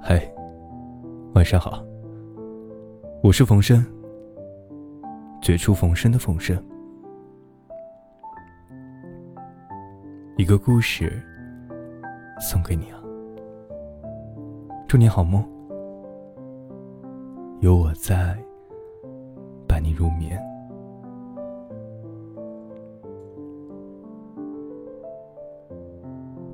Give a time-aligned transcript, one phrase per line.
[0.00, 0.22] 嗨，
[1.34, 1.84] 晚上好。
[3.20, 3.84] 我是冯生，
[5.42, 6.56] 绝处逢生的冯生。
[10.36, 11.20] 一个故事
[12.40, 13.02] 送给你啊，
[14.86, 15.44] 祝你好梦，
[17.60, 18.38] 有我在，
[19.66, 20.40] 伴你入眠。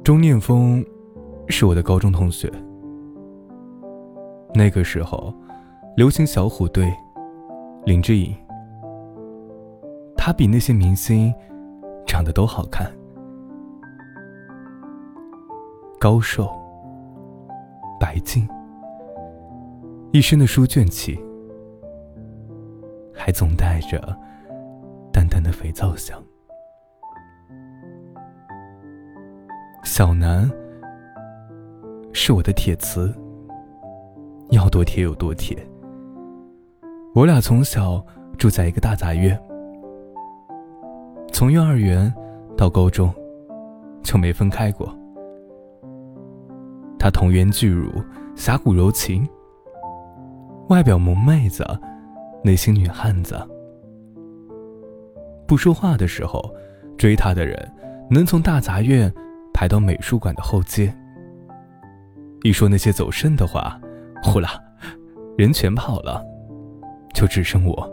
[0.02, 0.84] 钟念风
[1.48, 2.50] 是我的高中同学。
[4.56, 5.34] 那个时候，
[5.96, 6.92] 流行小虎队，
[7.84, 8.32] 林志颖。
[10.16, 11.34] 他比那些明星
[12.06, 12.90] 长得都好看，
[15.98, 16.48] 高瘦，
[17.98, 18.48] 白净，
[20.12, 21.18] 一身的书卷气，
[23.12, 23.98] 还总带着
[25.12, 26.22] 淡淡的肥皂香。
[29.82, 30.48] 小南
[32.12, 33.12] 是我的铁瓷。
[34.74, 35.56] 多铁有多铁。
[37.14, 38.04] 我俩从小
[38.36, 39.40] 住在一个大杂院，
[41.32, 42.12] 从幼儿园
[42.56, 43.14] 到高中
[44.02, 44.92] 就没分开过。
[46.98, 47.88] 他童颜巨乳，
[48.34, 49.24] 侠骨柔情，
[50.70, 51.64] 外表萌妹子，
[52.42, 53.40] 内心女汉子。
[55.46, 56.52] 不说话的时候，
[56.98, 57.72] 追他的人
[58.10, 59.08] 能从大杂院
[59.52, 60.92] 排到美术馆的后街。
[62.42, 63.80] 一说那些走肾的话。
[64.26, 64.58] 呼啦，
[65.36, 66.24] 人全跑了，
[67.12, 67.90] 就只剩我。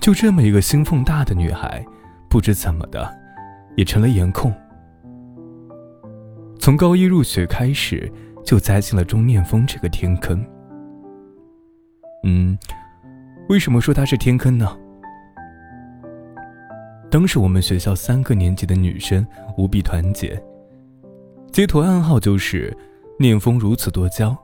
[0.00, 1.84] 就这么一个心缝大的女孩，
[2.30, 3.14] 不知怎么的，
[3.76, 4.52] 也成了颜控。
[6.58, 8.10] 从高一入学开始，
[8.44, 10.42] 就栽进了钟念风这个天坑。
[12.24, 12.58] 嗯，
[13.48, 14.74] 为什么说她是天坑呢？
[17.10, 20.42] 当时我们学校三个年级的女生无比团结，
[21.52, 22.74] 街头暗号就是。
[23.20, 24.36] 念风如此多娇，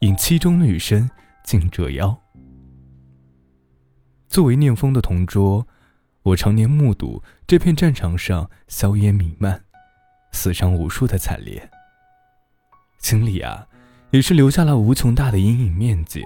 [0.00, 1.08] 引七中女生
[1.42, 2.14] 竞折腰。
[4.28, 5.66] 作为念风的同桌，
[6.22, 9.64] 我常年目睹这片战场上硝烟弥漫、
[10.32, 11.70] 死伤无数的惨烈，
[12.98, 13.66] 心里啊，
[14.10, 16.22] 也是留下了无穷大的阴影面积。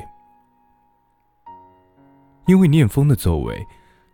[2.48, 3.64] 因为念风的座位，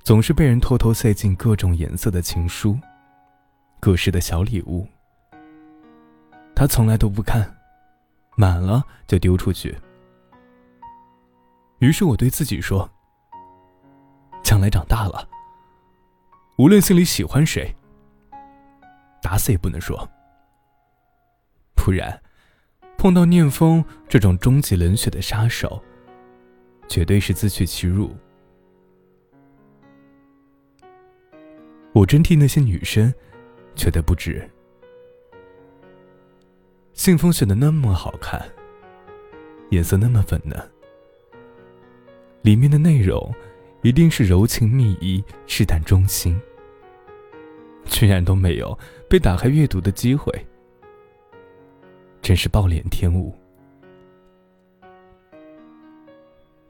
[0.05, 2.79] 总是被人偷偷塞进各种颜色的情书、
[3.81, 4.87] 各式的小礼物，
[6.55, 7.51] 他从来都不看。
[8.37, 9.77] 满了就丢出去。
[11.81, 12.89] 于是我对自己说
[14.45, 15.29] ：“将来长大了，
[16.57, 17.75] 无论心里喜欢谁，
[19.21, 20.09] 打死也不能说。
[21.75, 22.23] 不然，
[22.97, 25.83] 碰到念风这种终极冷血的杀手，
[26.89, 28.17] 绝对是自取其辱。”
[31.93, 33.13] 我真替那些女生
[33.75, 34.47] 觉得不值。
[36.97, 38.43] 信封选的那么好看，
[39.69, 40.59] 颜色那么粉嫩，
[42.41, 43.33] 里面的内容
[43.83, 46.41] 一定是柔情蜜意、试探忠心，
[47.85, 48.77] 居然都没有
[49.11, 50.33] 被打开阅读的机会，
[52.23, 53.33] 真是暴殄天物。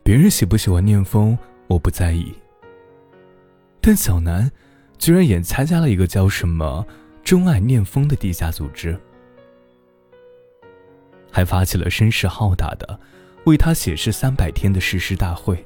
[0.03, 1.39] 别人喜不喜欢念风，
[1.69, 2.35] 我不在意，
[3.81, 4.51] 但小南
[4.99, 6.85] 居然也参加了一个叫什么
[7.23, 8.99] “钟爱念风”的地下组织。
[11.37, 12.99] 还发起了声势浩大的
[13.45, 15.63] 为他写诗三百天的誓师大会，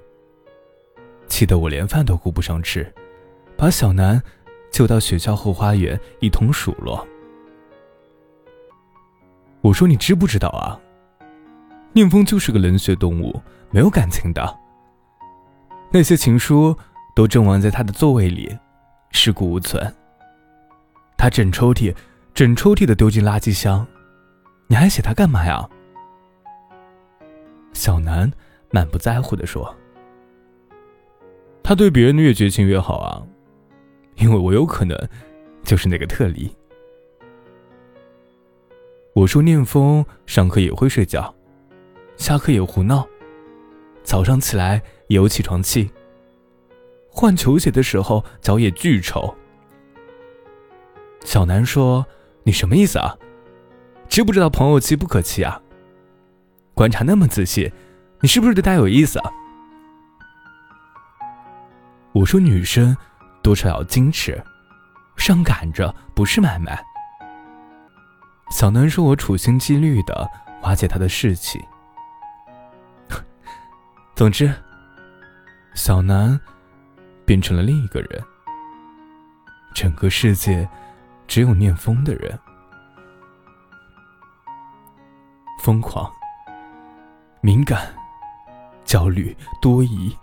[1.29, 2.93] 气得我连饭都顾不上吃，
[3.57, 4.21] 把小南
[4.73, 7.07] 就到学校后花园一同数落。
[9.61, 10.75] 我说：“你知不知道啊？
[11.93, 14.59] 念风就是个冷血动物，没有感情的。
[15.93, 16.77] 那些情书
[17.15, 18.59] 都正亡在他的座位里，
[19.13, 19.95] 尸骨无存。
[21.17, 21.95] 他整抽屉，
[22.35, 23.87] 整抽屉的丢进垃圾箱。”
[24.71, 25.69] 你还写他干嘛呀？
[27.73, 28.31] 小南
[28.71, 29.77] 满不在乎的说
[31.61, 33.21] ：“他对别人的越绝情越好啊，
[34.15, 34.97] 因为我有可能
[35.65, 36.57] 就是那个特例。”
[39.13, 41.35] 我说：“念风上课也会睡觉，
[42.17, 43.05] 下课也胡闹，
[44.05, 45.91] 早上起来也有起床气，
[47.09, 49.35] 换球鞋的时候脚也巨臭。”
[51.27, 52.07] 小南说
[52.45, 53.19] ：“你什么意思啊？”
[54.11, 55.63] 知不知道朋友妻不可欺啊？
[56.75, 57.73] 观察那么仔细，
[58.21, 59.31] 你是不是对他有意思啊？
[62.11, 62.97] 我说女生
[63.41, 64.43] 多少要矜持，
[65.17, 66.85] 上赶着不是买卖。
[68.51, 70.29] 小南说我处心积虑的
[70.63, 71.65] 瓦解他的士气。
[74.17, 74.53] 总之，
[75.75, 76.39] 小南
[77.25, 78.21] 变成了另一个人，
[79.73, 80.69] 整个世界
[81.29, 82.37] 只有念风的人。
[85.61, 86.11] 疯狂、
[87.43, 87.87] 敏感、
[88.83, 90.17] 焦虑、多疑。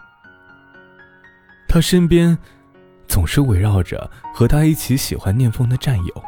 [1.70, 2.36] 他身边
[3.08, 6.24] 总是围绕着和他一起喜欢念风的战友，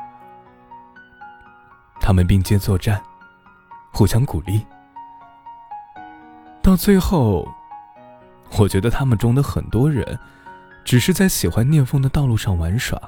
[1.99, 3.01] 他们并肩作战，
[3.91, 4.63] 互相鼓励。
[6.61, 7.51] 到最后，
[8.59, 10.19] 我觉得他们中的很多人，
[10.85, 13.01] 只是在喜欢念风的道路上玩耍。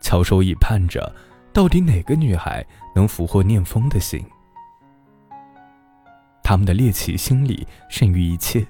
[0.00, 1.14] 翘首以盼着，
[1.54, 2.66] 到底哪个女孩
[2.96, 4.20] 能俘获念风的心？
[6.42, 8.66] 他们的猎奇心理胜于一切，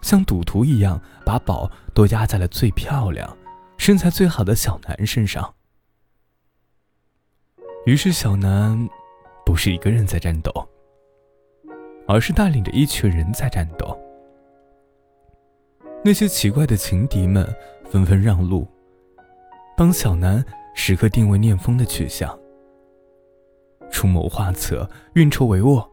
[0.00, 3.36] 像赌徒一样，把宝都压在了最漂亮、
[3.76, 5.54] 身材最好的小南身上。
[7.84, 8.88] 于是，小南
[9.44, 10.50] 不是一个人在战斗，
[12.08, 13.94] 而是带领着一群人在战斗。
[16.02, 17.46] 那些奇怪的情敌们
[17.90, 18.66] 纷纷让路。
[19.76, 20.44] 帮小南
[20.74, 22.36] 时刻定位念风的去向，
[23.90, 25.88] 出谋划策，运筹帷幄。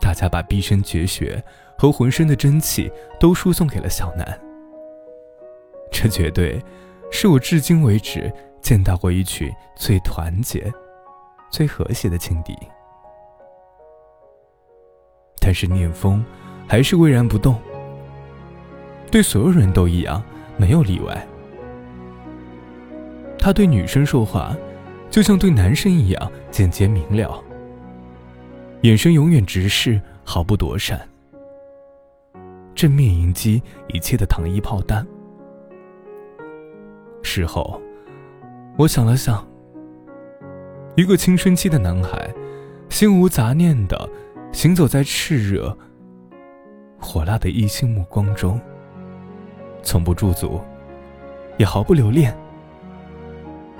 [0.00, 1.42] 大家把毕生绝学
[1.78, 4.40] 和浑身的真气都输送给了小南。
[5.92, 6.62] 这绝对
[7.10, 10.72] 是我至今为止见到过一群最团结、
[11.50, 12.56] 最和谐的情敌。
[15.40, 16.24] 但是念风
[16.68, 17.56] 还是巍然不动，
[19.10, 20.22] 对所有人都一样，
[20.56, 21.26] 没有例外。
[23.40, 24.54] 他对女生说话，
[25.10, 27.42] 就像对男生一样简洁明了，
[28.82, 31.00] 眼神永远直视，毫不躲闪，
[32.74, 35.06] 正面迎击一切的糖衣炮弹。
[37.22, 37.80] 事后，
[38.76, 39.42] 我想了想，
[40.94, 42.30] 一个青春期的男孩，
[42.90, 44.06] 心无杂念的
[44.52, 45.74] 行走在炽热、
[46.98, 48.60] 火辣的异性目光中，
[49.82, 50.60] 从不驻足，
[51.56, 52.36] 也毫不留恋。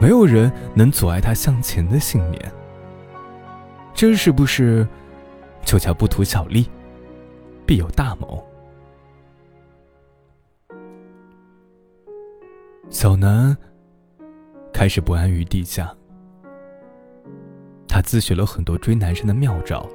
[0.00, 2.52] 没有人能阻碍他向前的信念。
[3.92, 4.88] 这是不是
[5.62, 6.66] 就叫不图小利，
[7.66, 8.42] 必有大谋？
[12.88, 13.54] 小南
[14.72, 15.94] 开始不安于地下，
[17.86, 19.86] 他自学了很多追男生的妙招，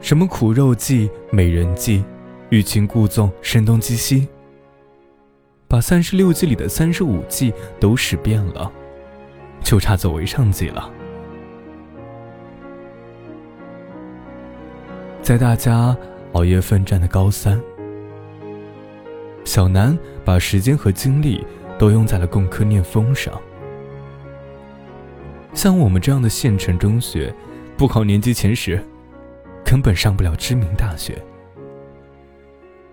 [0.00, 2.02] 什么苦肉计、美人计、
[2.48, 4.26] 欲擒故纵、声东击西。
[5.74, 8.70] 把三十六计里的三十五计都使遍了，
[9.60, 10.88] 就差走为上计了。
[15.20, 15.96] 在大家
[16.34, 17.60] 熬夜奋战的高三，
[19.44, 21.44] 小南把时间和精力
[21.76, 23.34] 都用在了共科念风上。
[25.54, 27.34] 像我们这样的县城中学，
[27.76, 28.80] 不考年级前十，
[29.64, 31.20] 根本上不了知名大学。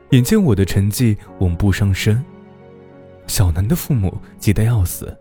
[0.09, 2.25] 眼见我的成绩稳步上升。
[3.31, 5.17] 小南的父母急得要死，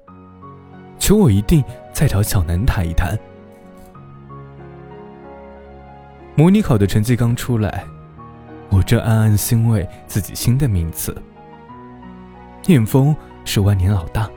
[0.98, 1.62] 求我一定
[1.92, 3.16] 再找小南谈一谈。
[6.34, 7.84] 模拟考的成绩刚出来，
[8.68, 11.16] 我正暗暗欣慰自己新的名次。
[12.66, 13.14] 念风
[13.44, 14.28] 是万年老大，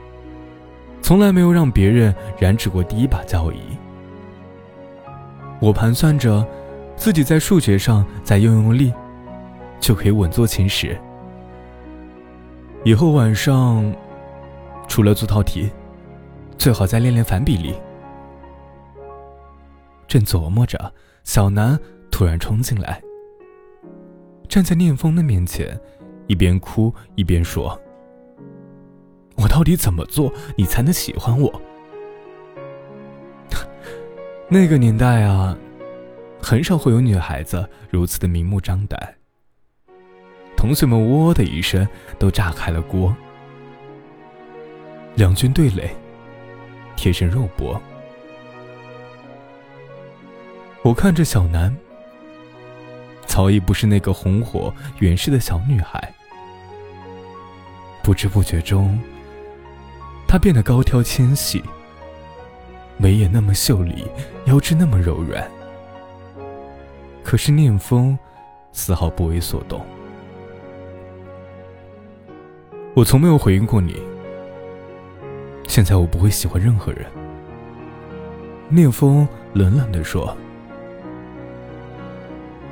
[1.02, 3.58] 从来没有让别人染指过第一把交椅。
[5.58, 6.46] 我盘算着，
[6.94, 8.94] 自己在数学上再用用力，
[9.80, 10.96] 就可以稳坐前十。
[12.84, 13.82] 以后晚上，
[14.86, 15.70] 除了做套题，
[16.58, 17.74] 最好再练练反比例。
[20.06, 20.92] 正琢磨着，
[21.24, 21.78] 小南
[22.10, 23.00] 突然冲进来，
[24.48, 25.80] 站在念风的面前，
[26.26, 27.80] 一边哭一边说
[29.36, 31.50] ：“我到底怎么做，你才能喜欢我？”
[34.46, 35.56] 那个年代啊，
[36.38, 39.14] 很少会有女孩子如此的明目张胆。
[40.64, 41.86] 同学们“喔”的一声，
[42.18, 43.14] 都炸开了锅。
[45.14, 45.94] 两军对垒，
[46.96, 47.78] 贴身肉搏。
[50.80, 51.76] 我看着小南，
[53.26, 56.10] 早已不是那个红火远视的小女孩。
[58.02, 58.98] 不知不觉中，
[60.26, 61.62] 她变得高挑纤细，
[62.96, 64.06] 眉眼那么秀丽，
[64.46, 65.46] 腰肢那么柔软。
[67.22, 68.18] 可是念风，
[68.72, 69.84] 丝毫不为所动。
[72.94, 74.00] 我从没有回应过你。
[75.66, 77.04] 现在我不会喜欢任何人。
[78.68, 80.36] 聂风冷冷地说。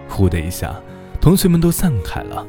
[0.08, 0.74] 呼的一下，
[1.20, 2.46] 同学们都散开了。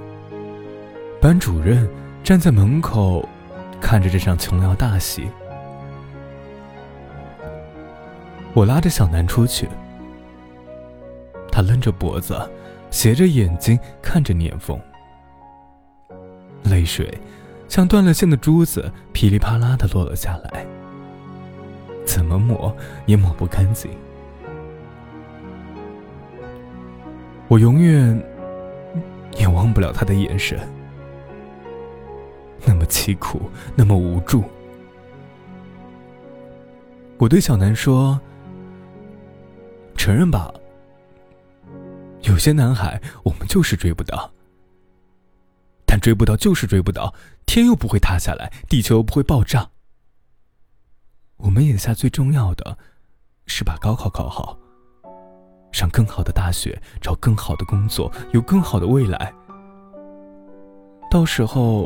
[1.20, 1.90] 班主任
[2.24, 3.28] 站在门口，
[3.82, 5.28] 看着这场琼瑶大戏。
[8.54, 9.68] 我拉着小南出去，
[11.52, 12.38] 他愣着脖子，
[12.92, 14.80] 斜着眼睛看着聂风，
[16.66, 17.18] 泪水。
[17.74, 20.64] 像断了线的珠子，噼里啪啦的落了下来。
[22.06, 22.72] 怎么抹
[23.08, 23.90] 也抹不干净。
[27.48, 28.24] 我永远
[29.40, 30.60] 也忘不了他的眼神，
[32.64, 34.44] 那么凄苦，那么无助。
[37.18, 38.22] 我对小南说
[39.98, 40.54] ：“承认吧，
[42.22, 44.32] 有些男孩我们就是追不到，
[46.04, 47.14] 追不到就是追不到，
[47.46, 49.70] 天又不会塌下来，地球又不会爆炸。
[51.38, 52.78] 我们眼下最重要的，
[53.46, 54.60] 是把高考考好。”
[55.72, 59.34] 上更好的大学，找更好的工作，有更好的未来。
[61.10, 61.86] 到时候，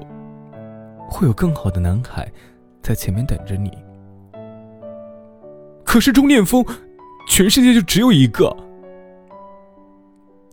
[1.07, 2.27] 会有更好的男孩
[2.81, 3.71] 在前面等着你。
[5.85, 6.65] 可是钟念风，
[7.29, 8.51] 全世界就只有一个。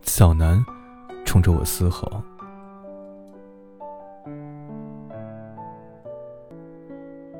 [0.02, 0.62] 小南
[1.24, 2.22] 冲着我嘶吼。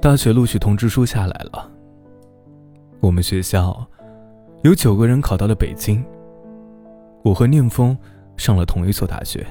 [0.04, 1.72] 大学录取通知书下来了，
[3.00, 3.88] 我们学校。
[4.62, 6.04] 有九个人考到了北京。
[7.22, 7.96] 我和念风
[8.36, 9.46] 上了同一所大学。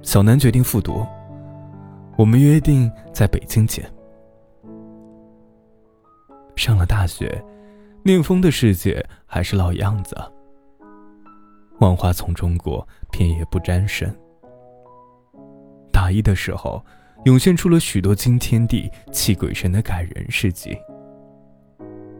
[0.00, 1.04] 小南决定复读，
[2.16, 3.84] 我们约定在北京见。
[6.54, 7.44] 上了大学，
[8.04, 10.16] 念风的世界还是老样子。
[11.80, 14.16] 万花丛中过，片叶不沾身。
[15.92, 16.80] 大一的时候，
[17.24, 20.76] 涌现出了许多惊天地、泣鬼神的感人事迹。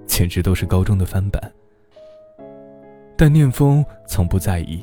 [0.07, 1.41] 简直都是高中的翻版，
[3.17, 4.83] 但念风从不在意，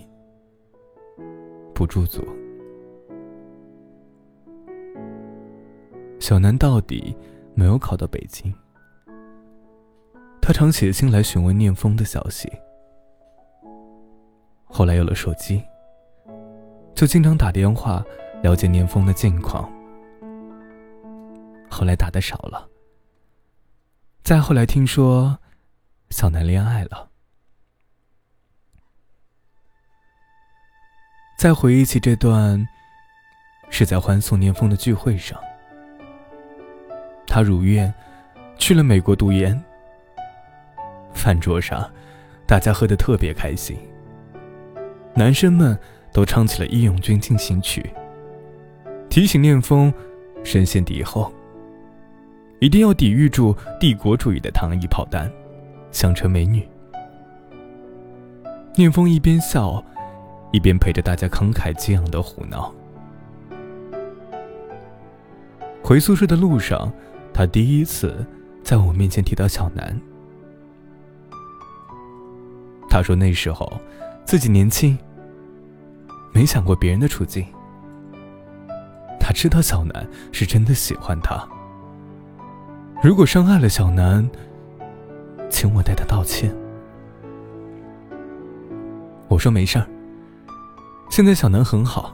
[1.73, 2.25] 不驻足。
[6.19, 7.15] 小南到底
[7.53, 8.51] 没有考到北京，
[10.41, 12.51] 他常写信来询问念风的消息。
[14.65, 15.61] 后来有了手机，
[16.95, 18.03] 就经常打电话
[18.41, 19.69] 了解念风的近况。
[21.79, 22.67] 后来打的少了。
[24.21, 25.39] 再后来听说，
[26.09, 27.09] 小南恋爱了。
[31.37, 32.67] 再回忆起这段，
[33.69, 35.39] 是在欢送年丰的聚会上，
[37.25, 37.93] 他如愿
[38.57, 39.57] 去了美国读研。
[41.13, 41.89] 饭桌上，
[42.45, 43.79] 大家喝得特别开心，
[45.15, 45.79] 男生们
[46.11, 47.89] 都唱起了《义勇军进行曲》，
[49.07, 49.93] 提醒念风
[50.43, 51.33] 深陷敌后。
[52.59, 55.31] 一定要抵御住帝国主义的糖衣炮弹，
[55.91, 56.67] 想成美女。
[58.75, 59.83] 念风一边笑，
[60.51, 62.73] 一边陪着大家慷慨激昂的胡闹。
[65.81, 66.91] 回宿舍的路上，
[67.33, 68.25] 他第一次
[68.61, 69.99] 在我面前提到小南。
[72.89, 73.71] 他说那时候
[74.25, 74.97] 自己年轻，
[76.33, 77.45] 没想过别人的处境。
[79.17, 81.47] 他知道小南是真的喜欢他。
[83.01, 84.29] 如果伤害了小南，
[85.49, 86.53] 请我代他道歉。
[89.29, 89.87] 我说没事儿。
[91.09, 92.13] 现在小南很好，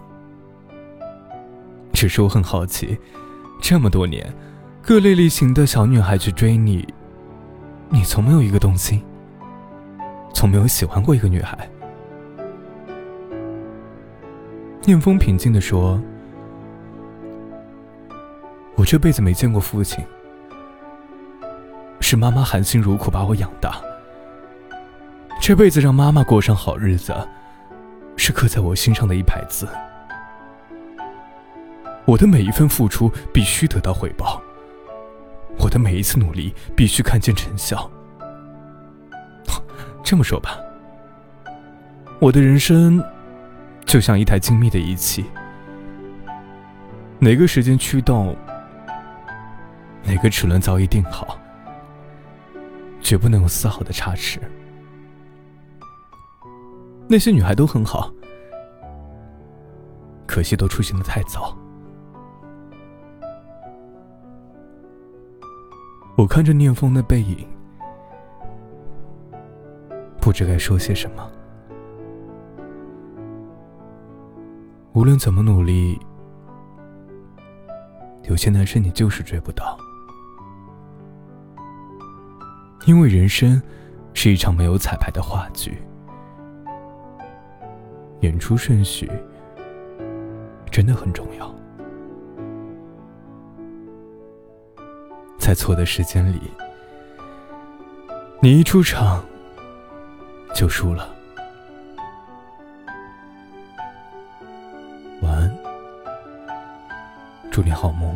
[1.91, 2.95] 只是我很好奇，
[3.59, 4.31] 这么多年，
[4.83, 6.87] 各类类型的小女孩去追你，
[7.89, 9.03] 你从没有一个动心，
[10.35, 11.67] 从没有喜欢过一个女孩。
[14.83, 15.99] 念风平静的说
[18.77, 20.05] ：“我这辈子没见过父亲。”
[22.15, 23.81] 妈妈含辛茹苦把我养大，
[25.41, 27.15] 这辈子让妈妈过上好日子，
[28.15, 29.67] 是刻在我心上的一排字。
[32.05, 34.41] 我的每一份付出必须得到回报，
[35.57, 37.89] 我的每一次努力必须看见成效。
[40.03, 40.60] 这么说吧，
[42.19, 43.03] 我的人生
[43.86, 45.25] 就像一台精密的仪器，
[47.17, 48.36] 哪个时间驱动，
[50.03, 51.39] 哪个齿轮早已定好。
[53.05, 54.39] 绝不能有丝毫的差池。
[57.07, 58.12] 那些女孩都很好，
[60.25, 61.55] 可惜都出现的太早。
[66.17, 67.47] 我看着念风的背影，
[70.19, 71.31] 不知该说些什么。
[74.93, 76.00] 无论怎么努力，
[78.24, 79.77] 有些男生你就是追不到。
[82.85, 83.59] 因为人生
[84.13, 85.81] 是一场没有彩排的话剧，
[88.19, 89.09] 演出顺序
[90.71, 91.53] 真的很重要。
[95.39, 96.39] 在错的时间里，
[98.39, 99.23] 你一出场
[100.53, 101.09] 就输了。
[105.21, 105.57] 晚安，
[107.51, 108.15] 祝你好梦。